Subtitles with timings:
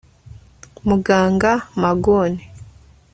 [0.87, 2.33] Muganga Magoon